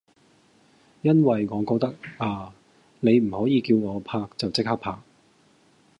[1.03, 2.51] 因為我覺得呀
[3.01, 4.97] 你唔可以叫我拍就即刻拍